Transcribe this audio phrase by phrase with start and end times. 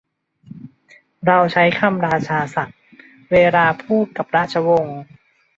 [1.25, 2.79] เราใช้คำราชาศัพท์
[3.31, 4.97] เวลาพูดกับราชวงศ์